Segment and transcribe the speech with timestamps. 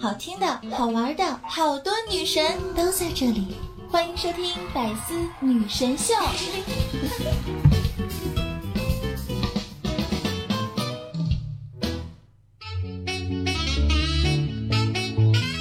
[0.00, 2.44] 好听的、好玩的，好多女神
[2.76, 3.56] 都在这里，
[3.88, 6.12] 欢迎收听《百思女神秀》。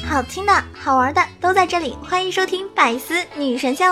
[0.10, 3.86] 好听的、好玩的都在这里，欢迎收听《百思女神秀》。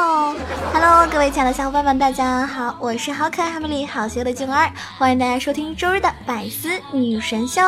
[0.74, 7.62] Hello，各位亲爱的小伙伴们，大家好，我是好可爱、好美丽、好邪恶的静儿，欢迎大家收听周日的《百思女神秀》。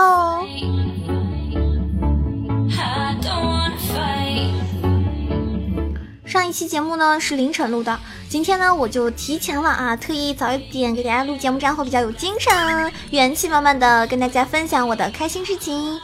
[6.33, 16.01] 上一期节目呢是凌晨录的，今天呢我就提前了啊，特意早一点给大家录节目，这样会比较有精神、元气满满的跟大家分享我的开心事情。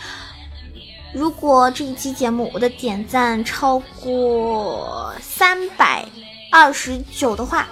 [1.16, 6.06] 如果这一期节目我的点赞超过三百
[6.52, 7.68] 二十九的话，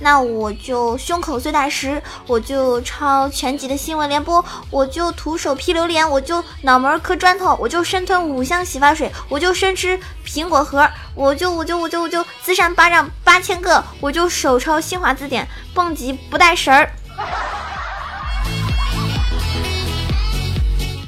[0.00, 16.90] 那我就胸口碎大石，我就抄全集的新闻联播，我就徒手劈榴莲，我就脑门磕砖头，我就生吞五箱洗发水，我就生吃苹果核，我就我就我就我就自扇巴掌八千个，我就手抄新华字典，蹦极不带绳儿。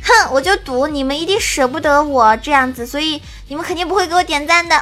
[0.03, 4.80] 哼，我就赌你们一定舍不得我这样子，所以你们肯定不会给我点赞的。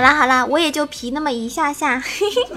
[0.00, 2.00] 好啦好啦，我也就皮那么一下下。
[2.00, 2.56] 嘿嘿。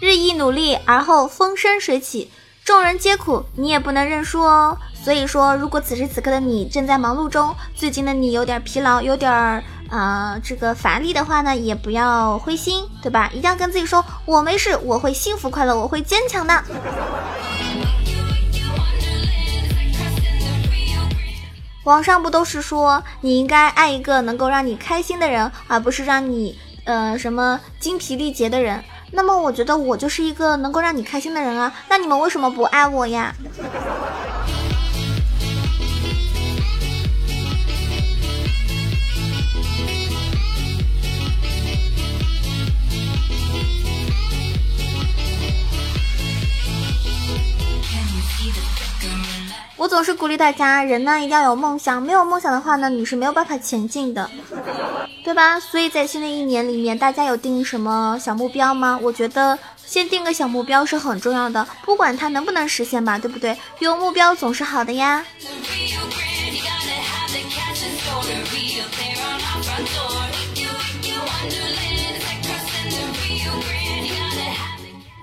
[0.00, 2.28] 日益努力，而后风生水起，
[2.64, 4.76] 众人皆苦，你也不能认输哦。
[5.00, 9.30] 所以说，如果此时此刻的你正在忙碌中，最近的你有点疲劳，有点
[9.88, 13.30] 啊这个乏力的话呢，也不要灰心，对吧？
[13.32, 16.64] 一定要跟自己说，我没事，我会幸福快乐，我会坚强的。
[21.84, 28.84] 网上不都是说，你应该爱一个能够让你开心的人，而不是让你呃什么精疲力竭的人。
[29.12, 33.34] 那么我觉得我就是一个能够让你开心的人啊，那你们为什么不爱我呀？
[49.80, 54.30] 我总是鼓励大家，人呢一定要有梦想，没有梦想的话呢，你是没有办法前进的，
[55.24, 55.58] 对吧？
[55.58, 59.00] 所以在新的一年里面，大家有定什么小目标吗？
[59.02, 63.56] 我觉得先定个小目标是很重要的，不管它能不能实现吧，对不对？
[63.78, 65.24] 有目标总是好的呀。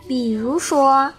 [0.07, 1.13] 比如说。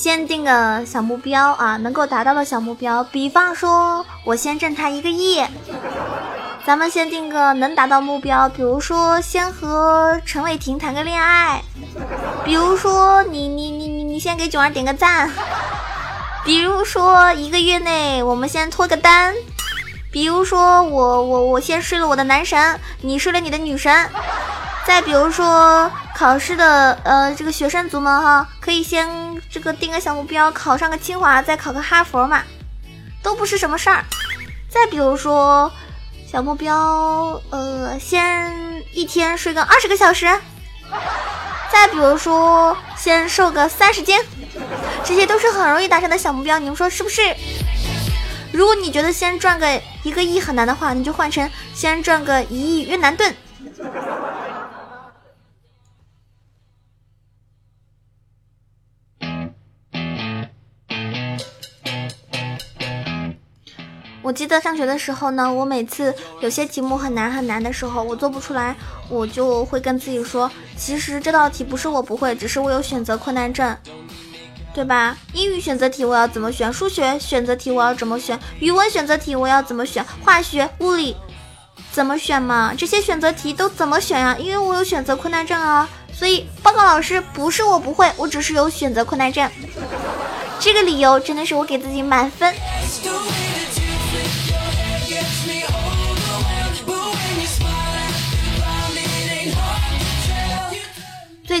[0.00, 5.44] 先定个小目标啊，能够达到的小目标，比方说我先挣他一个亿。
[6.64, 11.62] 咱们先定个能达到目标，比如说先和陈伟霆谈个恋爱，
[12.46, 15.30] 比如说你你你你你先给囧儿点个赞，
[16.46, 19.34] 比如说一个月内我们先脱个单，
[20.10, 24.08] 比如说我我我先睡了我的男神，你睡了你的女神。
[24.86, 29.08] 再比如说考试的呃这个学生族们哈，可以先
[29.50, 32.42] 这个定个小目标，考上个清华，再考个哈佛嘛，
[33.22, 34.04] 都不是什么事儿。
[34.68, 35.72] 再比如说
[36.30, 40.26] 小目标，呃，先一天睡个二十个小时。
[41.72, 44.20] 再比如说先瘦个三十斤，
[45.02, 47.34] 这些都是很容易达成的小目标，你们说是不是？
[48.52, 53.34] 如果你觉得先赚个一个亿很难的话，你就换成先赚个一亿越南盾。
[64.30, 68.76] 我记得上学的时候呢，我每次有些题目很难很难的时候，我做不出来，
[69.08, 73.76] 我就会跟自己说，其实这道题不是我不会，只是我有选择困难症，
[74.72, 75.16] 对吧？
[75.32, 76.72] 英语选择题我要怎么选？
[76.72, 78.38] 数学选择题我要怎么选？
[78.60, 80.06] 语文选择题我要怎么选？
[80.24, 81.16] 化学、物理
[81.90, 82.72] 怎么选嘛？
[82.72, 84.36] 这些选择题都怎么选呀？
[84.38, 89.50] 因为我有选择困难症啊，所以报告老师不是我不会，我只是有选择困难症。
[90.60, 92.54] 这个理由真的是我给自己满分。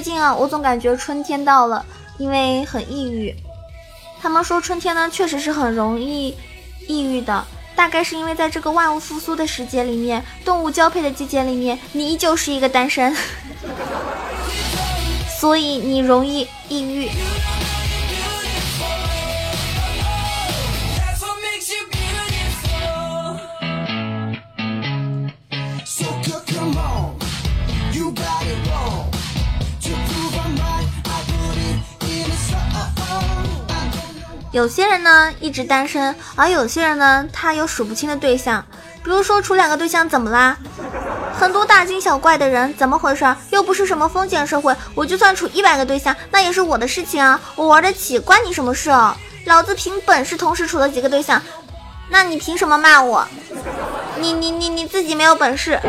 [0.00, 1.84] 最近啊，我总感觉春天到了，
[2.16, 3.36] 因为很抑郁。
[4.18, 6.34] 他们说春天呢，确实是很容易
[6.88, 7.44] 抑郁的，
[7.76, 13.14] 大概是因为在这个万物复苏的时节里面，动物交配的季节里面，你依旧是一个单身，
[15.38, 17.10] 所以你容易抑郁。
[34.52, 38.64] 有些人呢一直单身，而有些人呢他有数不清的对象。
[39.02, 40.56] 比如说处两个对象怎么啦？
[41.32, 43.24] 很多大惊小怪的人怎么回事？
[43.50, 48.90] 又不是什么封建社会，我就算处一百个对象，那也是我的事情啊，我玩得起，关你什么事？
[49.46, 51.40] 老子凭本事同时处了几个对象，
[52.10, 53.26] 那你凭什么骂我？
[54.18, 55.80] 你你你你自己没有本事，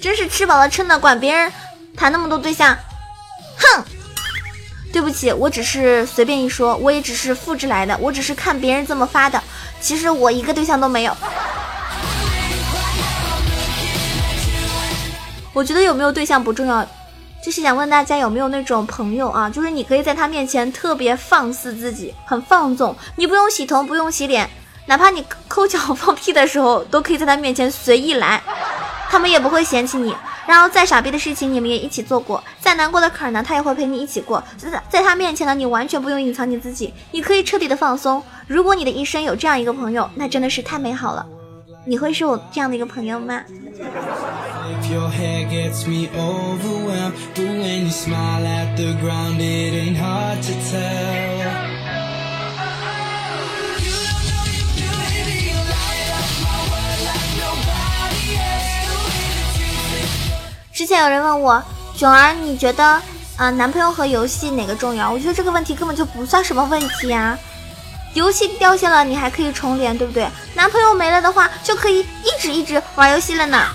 [0.00, 1.52] 真是吃饱了撑的，管别人
[1.96, 2.76] 谈那么多对象，
[3.58, 3.84] 哼！
[4.92, 9.42] 对不起，我只是随便一说，我也只是复制来的，我只是看别人这么发的。
[9.80, 11.14] 其实我一个对象都没有。
[15.52, 16.82] 我觉得有没有对象不重要，
[17.42, 24.48] 就是想问大家有没有那种朋友啊，就是你可以在他面前特别放肆自己，很放纵，你不用洗头，不用洗脸，
[24.86, 28.42] 哪怕你抠脚放屁的时候，都可以在他面前随意来，
[29.10, 30.14] 他们也不会嫌弃你。
[30.46, 34.42] 然后再傻逼的事情你们也一起做过，再难过的坎儿呢他也会陪你一起过。
[34.56, 38.22] 在在他面前呢，你完全不用隐藏你自己，你可以彻底的放松。
[38.46, 41.26] 如果你的一生有这样一个朋友，那真的是太美好了。
[41.84, 43.42] 你会是我这样的一个朋友吗？
[60.86, 61.60] 之前有人问我，
[61.96, 63.02] 囧儿，你觉得
[63.36, 65.10] 啊，男朋友和游戏哪个重要？
[65.10, 67.36] 我觉得这个问题根本就不算什么问题呀。
[68.14, 70.28] 游戏掉线了，你还可以重连，对不对？
[70.54, 73.66] 男朋友没了的话，就可以一直一直玩游戏了呢。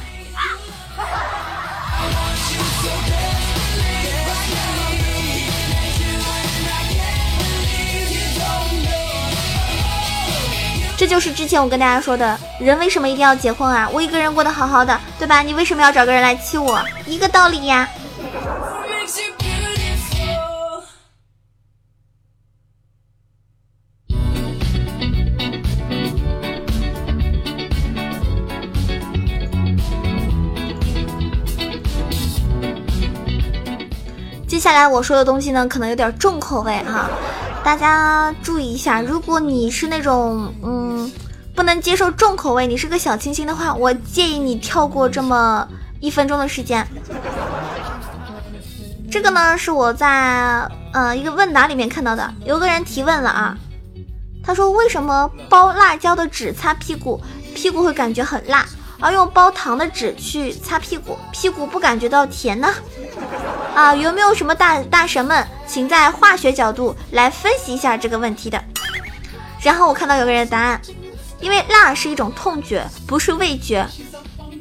[10.95, 13.89] 这就是之前我跟大家说的，人为什么一定要结婚啊？
[13.91, 15.41] 我一个人过得好好的，对吧？
[15.41, 16.79] 你为什么要找个人来气我？
[17.07, 17.89] 一个道理呀。
[34.47, 37.09] 接下来我说的东西呢，可能有点重口味哈。
[37.63, 41.11] 大家注意一下，如果你是那种嗯
[41.61, 45.67] 不能接受重口味，你是个小清新的话，我建议你跳过这么
[45.99, 46.83] 一分钟的时间。
[49.11, 53.55] 这个呢是我在呃一个问答里面看到的，有个人提问了啊，
[54.43, 57.21] 他说为什么包辣椒的纸擦屁股，
[57.53, 58.65] 屁股会感觉很辣，
[58.99, 62.73] 而用包糖的纸去擦屁股，屁股不感觉到甜呢？
[63.75, 68.59] 啊，有没有什么大大神们，请在化学角度来分析一下这个问题的？
[69.61, 70.81] 然后我看到有个人的答案，
[71.41, 73.85] 因为辣是一种痛觉，不是味觉，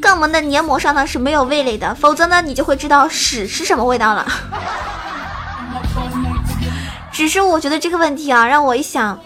[0.01, 4.27] 肛门的黏膜上呢是没有味蕾的，否则呢你就会知道屎是什么味道了。
[7.13, 9.19] 只是我觉得这个问题啊，让我一想，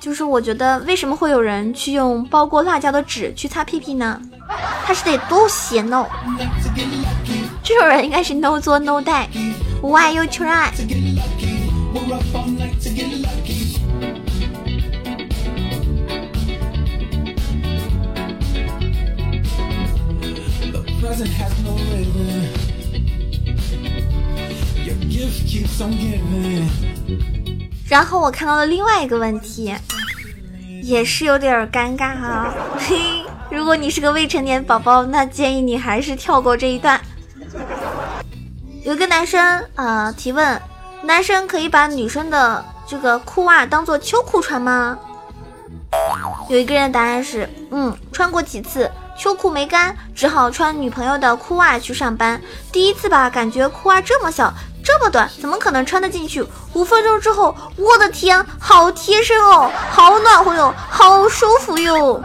[0.00, 4.20] 就是我觉得为什么会有人去用包过辣椒的纸去擦屁屁呢？
[4.86, 6.06] 他是得多咸哦。
[7.64, 9.26] 这种人应该是 no 作 no die。
[9.80, 10.70] Why you try？
[27.88, 29.74] 然后我看到了另外一个问题，
[30.82, 32.54] 也是有点尴尬哈。
[32.78, 32.96] 嘿，
[33.50, 36.98] 如果你是个未成年宝宝，那建议你还是跳过这一段。
[38.82, 40.60] 有一个男生啊提问：
[41.02, 44.98] 男生可以把女生的这个裤袜当做秋裤穿吗？
[46.48, 52.40] 有一个人的答案是：嗯，穿过几次，秋裤没干，只好穿女朋友的裤袜去上班。
[52.72, 54.52] 第一次吧，感觉裤袜这么小，
[54.84, 56.44] 这么短，怎么可能穿得进去？
[56.72, 62.20] 五分钟之后，我的天，好贴身哦，好暖和哟，好舒服哟，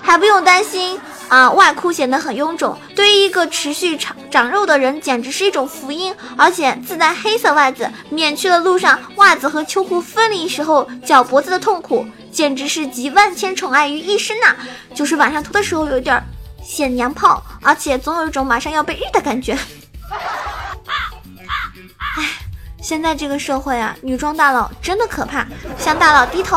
[0.00, 0.98] 还不用担心。
[1.28, 6.12] 啊，外裤显得很臃肿，对于一个持续长长肉的人，简直是一种福音。
[6.36, 14.54] 而且自带黑色袜子，免去了路上袜子和秋裤分离时候脚脖子的痛苦，简直是集万千宠爱于一身呐！
[14.94, 16.22] 就是晚上涂的时候有点
[16.62, 19.52] 显娘炮，而且总有一种马上要被日的感觉。
[22.16, 22.24] 哎，
[22.80, 25.46] 现在这个社会啊，女装大佬真的可怕，
[25.78, 26.56] 向大佬低头。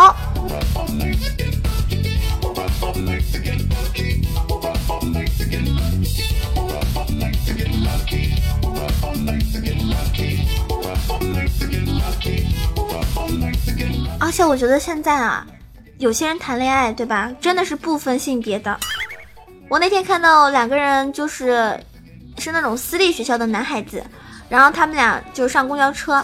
[14.19, 15.45] 而且我觉得现在啊，
[16.03, 17.31] 有些人谈恋爱，对吧？
[17.39, 18.77] 真的是不分性别的。
[19.69, 21.79] 我那天看到两个人，就是
[22.37, 24.03] 是那种私立学校的男孩子，
[24.49, 26.21] 然后他们俩就上公交车，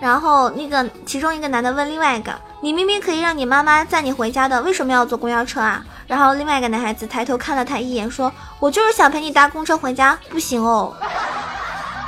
[0.00, 10.92] 然后那个其中一个男的问另外一个：“你明明可以让你妈妈载你回家的，为什么要坐公交车啊？”然后另外一个男孩子抬头看了他一眼，说：“我就是想陪你搭公车回家，不行哦。”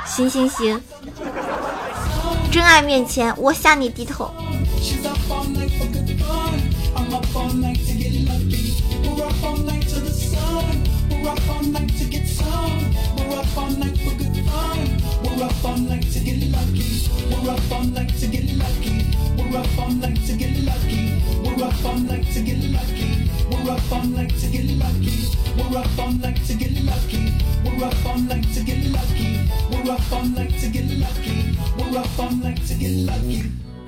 [0.05, 0.83] 行行行，
[2.51, 4.29] 真爱面前我向你低头。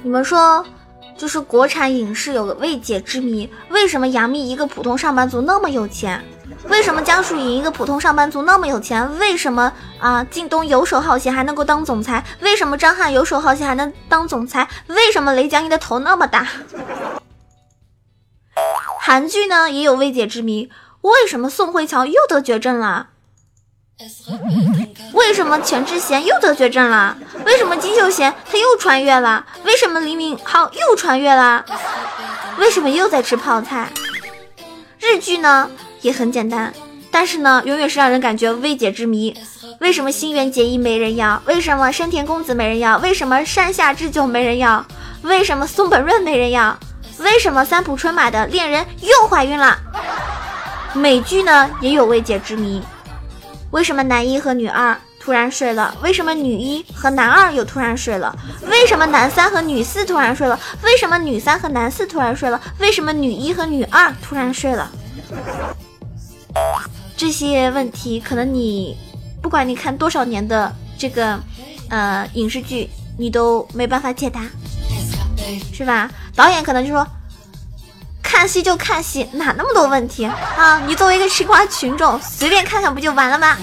[0.03, 0.65] 你们说，
[1.17, 6.23] 就是国产影视有个未解之谜，为什么杨幂一个普通上班族那么有钱？
[6.65, 9.17] 为什么江疏影一个普通上班族那么有钱？
[9.19, 12.23] 为什么啊靳东游手好闲还能够当总裁？
[12.41, 14.67] 为什么张翰游手好闲还能当总裁？
[14.87, 16.47] 为什么雷佳音的头那么大？
[18.99, 20.69] 韩剧呢也有未解之谜，
[21.01, 23.09] 为什么宋慧乔又得绝症了？
[25.13, 27.17] 为什么全智贤又得绝症了？
[27.45, 29.45] 为什么金秀贤他又穿越了？
[29.63, 31.65] 为什么李敏镐又穿越了？
[32.57, 33.89] 为什么又在吃泡菜？
[34.99, 35.69] 日剧呢
[36.07, 36.73] 也很简单，
[37.11, 39.35] 但是呢永远是让人感觉未解之谜。
[39.81, 41.41] 为什么新垣结衣没人要？
[41.45, 42.97] 为什么山田公子没人要？
[42.99, 44.83] 为什么山下智久没人要？
[45.23, 46.79] 为什么松本润没人要？
[47.19, 49.77] 为什么三浦春马的恋人又怀孕了？
[50.93, 52.81] 美剧呢也有未解之谜。
[53.71, 55.93] 为什么男一和女二突然睡了？
[56.01, 58.33] 为什么女一和男二又突然睡了？
[58.71, 60.57] 为什么男三和女四突然睡了？
[60.83, 62.59] 为什么女三和男四突然睡了？
[62.79, 64.89] 为什么女一和女二突然睡了？
[67.15, 68.95] 这些问题可能你
[69.41, 71.39] 不管你看多少年的这个
[71.89, 74.41] 呃影视剧，你都没办法解答，
[75.73, 76.09] 是吧？
[76.35, 77.07] 导演可能就说。
[78.29, 80.79] 看戏就看戏，哪那么多问题啊？
[80.85, 83.57] 你作为一个吃瓜群众，随便看看不就完了吗？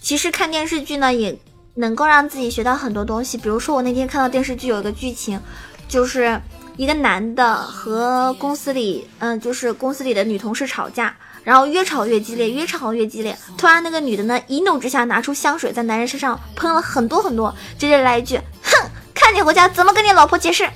[0.00, 1.36] 其实看电视剧呢，也
[1.74, 3.36] 能够让自己学到很多东西。
[3.38, 5.40] 比如说，我那天看到电视剧有一个剧情，
[5.88, 6.40] 就是
[6.76, 11.14] 一个男的和公司里，嗯，就是公司里的女同事吵架。
[11.44, 13.36] 然后越吵越激烈，越吵越激烈。
[13.58, 20.68] 突然，那个女的呢，一怒之下拿出香水，在男人身上喷了很多很多，直接来一句：“哼，看你回家怎么跟你老婆解释。”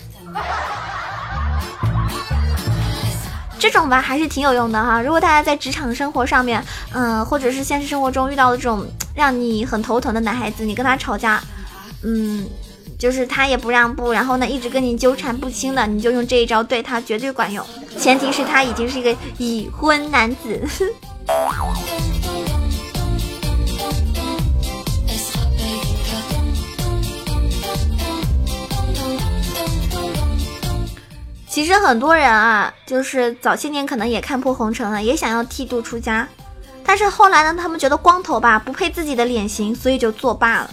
[3.67, 5.03] 这种吧，还是挺有用的哈。
[5.03, 11.43] 如果大家在职场生活上面，嗯，或者是现实生活中遇到的这种让你很头疼的男孩子，你跟他吵架，
[12.05, 12.47] 嗯。
[12.99, 17.63] 就是他也不让步，然后呢一直跟你纠缠不清的，你就用这一招对他绝对管用。
[17.99, 20.67] 前提是他已经是一个已婚男子。
[31.57, 36.29] 其实很多人啊，就是早些年可能也看破红尘了，也想要剃度出家，
[36.85, 40.71] 但是后来呢，他们觉得光头吧不配自己的脸型，所以就作罢了。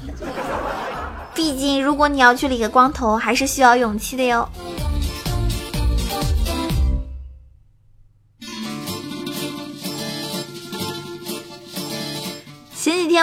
[1.34, 4.46] 毕竟，如果你要去理个光头，还是需要勇气的哟。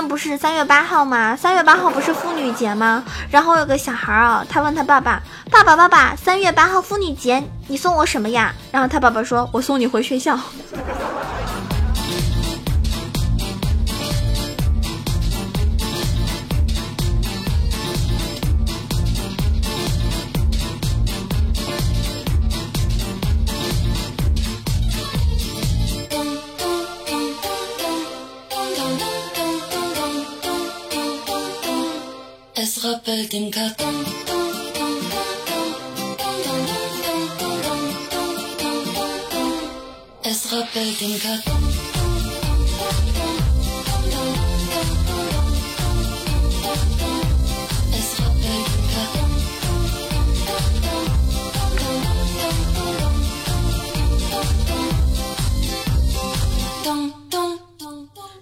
[0.07, 1.37] 不是三月八号吗？
[1.37, 3.03] 三月八号不是妇女节吗？
[3.31, 10.39] 然后有个小孩啊，他问他爸爸：“爸爸，爸爸，三月八号妇女节，你送我什么呀？”然后他爸爸说：“我送你回学校。”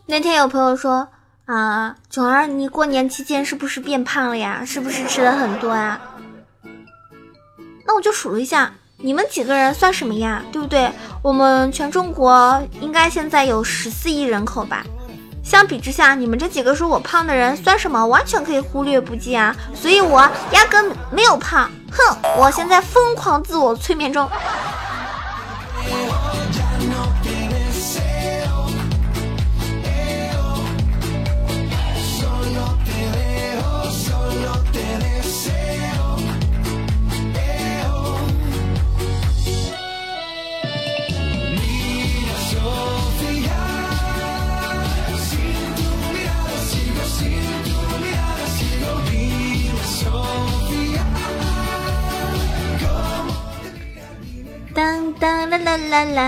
[0.06, 1.06] 那天有朋友说。
[1.48, 4.62] 啊，囧儿，你过年期间是不是变胖了呀？
[4.66, 5.98] 是不是吃的很多啊？
[7.86, 10.42] 那我就数了一下，你们几个人算什么呀？
[10.52, 10.92] 对不对？
[11.22, 14.84] 我们全中国应该现在有十四亿人口吧？
[15.42, 18.06] 相比之下，你们这几个说我胖的人算什么？
[18.06, 19.56] 完全可以忽略不计啊！
[19.74, 20.20] 所以我
[20.52, 21.70] 压根没有胖。
[21.90, 24.28] 哼，我现在疯狂自我催眠中。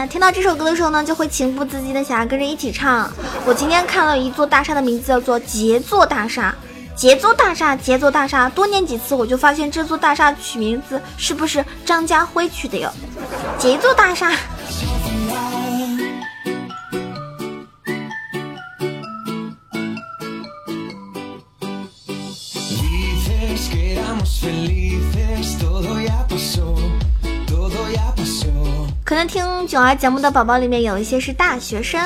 [0.08, 3.10] 听到这首歌的时候呢，就会情不自禁的想要跟着一起唱。
[3.44, 6.54] 我今天看了一座大厦的名字叫做杰作大厦，
[6.94, 8.48] 杰作大厦，杰作大厦。
[8.48, 12.92] 多念几次，我就发现这座大厦取名字是不是张家辉取的哟？
[13.58, 14.32] 杰作大厦。
[29.10, 32.00] 可能听九儿节目的宝宝里面有一些是大学生，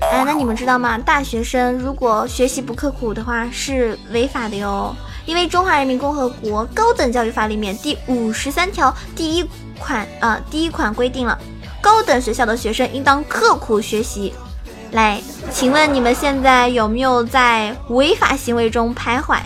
[0.00, 0.96] 哎，那你们知道吗？
[0.96, 4.96] 大学生如果学习不刻苦的话是违法的哟，
[5.26, 9.46] 因为《中华人民共和国高等教育法》里面第五十三条第一
[9.78, 11.38] 款啊第一款规定了，
[11.82, 14.32] 高等学校的学生应当刻苦学习。
[14.92, 15.20] 来，
[15.50, 19.36] 请问你们现在有没有在违法行为中徘徊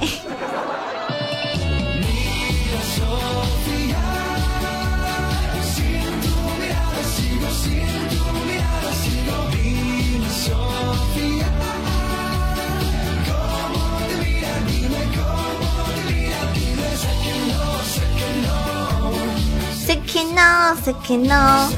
[20.86, 21.68] ？second no，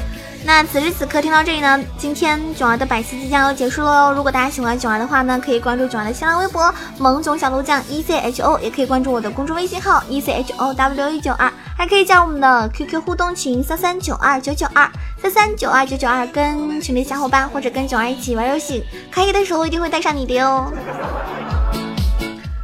[0.45, 4.13] 那此时此刻听到这里呢，今天囧儿的百思即将要结束喽。
[4.13, 14.89] 如果大家喜欢囧儿的话呢，可以关注囧儿的新浪微博萌囧小鹿酱 E C H O，也可以关注我的公众微信号 E C H O W 一九二，还可以加我们的 QQ 互动群三三九二九九二
[15.21, 20.71] 三三九二九九二，跟群里小伙伴或者跟囧儿一起玩游戏，开黑的时候一定会带上你的哟。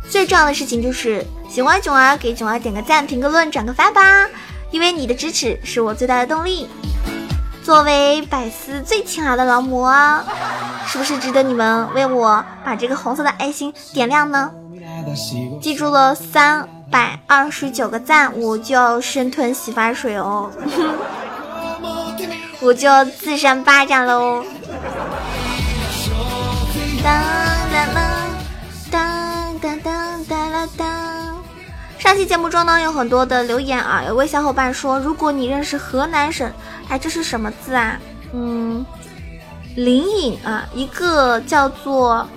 [0.08, 4.30] 最重要的事情就是喜欢囧儿，给囧儿点个赞、评个论、转个发吧。
[4.76, 6.68] 因为你的支持是我最大的动力。
[7.64, 10.22] 作为百思最勤劳的劳模啊，
[10.86, 14.52] 是不是值得你们为我把这个红色的爱心点亮呢？
[15.62, 20.52] 记住了，三百二十九个赞，我就要生吞洗发水哦，
[22.60, 24.44] 我就自扇巴掌喽。
[32.06, 36.54] 上期节目中呢，有很多的留言啊，有位小伙伴说，如果你认识河南省，
[36.88, 38.00] 哎，这是什么字啊？
[38.32, 38.86] 嗯，
[39.76, 42.30] 灵隐啊，一个叫做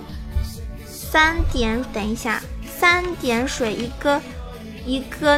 [0.86, 2.40] 三点，等一下，
[2.78, 4.18] 三点水，一个
[4.86, 5.36] 一个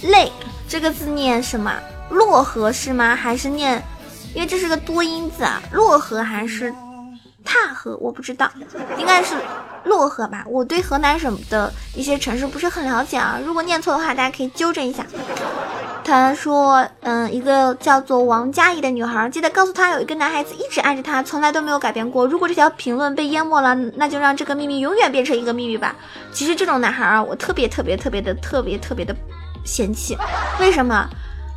[0.00, 0.32] 泪，
[0.66, 1.70] 这个字念什么？
[2.10, 3.14] 漯河是吗？
[3.14, 3.82] 还是念？
[4.34, 6.74] 因为这是个多音字啊，漯河还是？
[7.44, 8.50] 踏河我不知道，
[8.98, 9.34] 应该是
[9.84, 10.44] 漯河吧。
[10.48, 15.04] 我对河南省的一些城市不是很了解啊，如果念错的话，大家可以纠正一下。
[16.04, 22.26] 他说，嗯，一个叫做王佳怡的女孩，记得告诉她，有一个男孩子一直爱着她，从来都没有改变过。
[22.26, 25.94] 如果这条评论被淹没了，那就让这个秘密永远变成一个秘密吧。
[26.32, 29.14] 其实这种男孩啊，我特别特别特别的特别特别的
[29.64, 30.18] 嫌弃，
[30.58, 31.08] 为什么？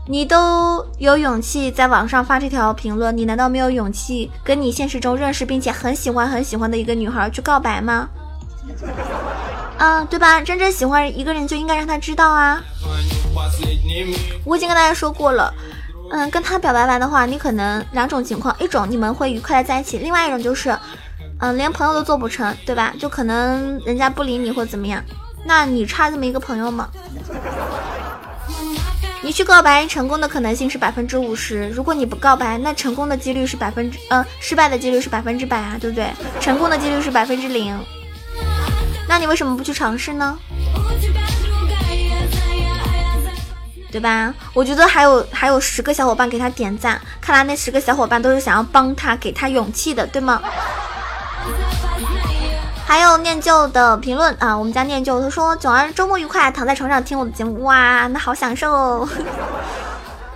[0.08, 8.08] 你都有勇气在网上发这条评论，你难道没有勇气跟你现实中认识并且很喜欢很喜欢的一个女孩去告白吗？
[9.78, 10.40] 啊，对吧？
[10.42, 12.62] 真正喜欢一个人就应该让他知道啊！
[14.46, 15.54] 我已经跟大家说过了，
[16.12, 20.78] 嗯，跟他表白完的话，你可能两种情况，一种你们会愉快的在一起，另外一种就是，
[21.40, 22.94] 嗯，连朋友都做不成，对吧？
[23.00, 25.04] 就可能人家不理你或怎么样，
[25.46, 26.88] 那你差这么一个朋友吗？
[29.26, 36.08] 你去告白成功的可能性是百分之五十，如果你不告白，那成功的几率是百分之，嗯，失败的几率是百分之百啊，对不对？
[36.40, 37.76] 成功的几率是百分之零，
[39.10, 40.38] 那你为什么不去尝试呢？
[43.92, 44.32] 对吧？
[44.54, 50.40] 我觉得还有还有十个小伙伴给他点赞，看来那十个小伙伴都是想要帮他，给他勇气的，对吗？
[52.88, 59.10] 还有念旧的评论啊，我们家念旧他说：“九儿周末愉快，躺在床上听我的节目，哇，那好享受哦。”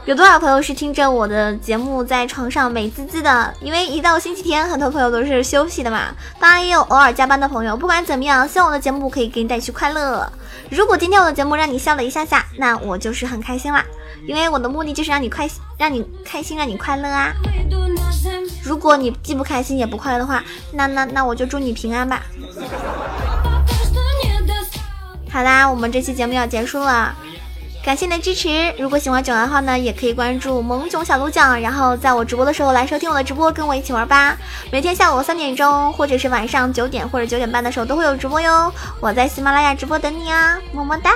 [0.06, 3.54] 有多少朋友是听着我的节目在床上美滋滋的？
[3.62, 6.08] 因为一到星期天，很多朋友都是休息的嘛。
[6.40, 7.78] 当然也有偶尔加班的朋友。
[7.78, 10.28] 不管怎么样，希望我的节目可以给你带去快乐。
[10.72, 13.86] 如果今天我的节目让你笑了一下下，那我就是很开心啦。
[14.28, 17.32] 因为我的目的就是让你快，让你开心，让你快乐啊。
[18.70, 22.22] 如果你既不开心也不快乐的话，那那那我就祝你平安吧。
[25.32, 27.16] 好啦，我们这期节目要结束了，
[27.84, 28.72] 感谢你的支持。
[28.78, 34.38] 如果喜欢九的话呢，也可以关注萌囧小鹿酱，然后在我直播的时候来收听我的直播，跟我一起玩吧。
[34.72, 38.72] 每天下午三点钟，或者是晚上九点或者九点半的时候都会有直播哟。
[39.00, 41.10] 我在喜马拉雅直播等你啊，么么哒。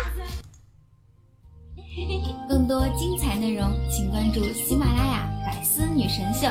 [2.49, 6.47] 更多精彩内容，请关注喜马拉雅百思女神秀。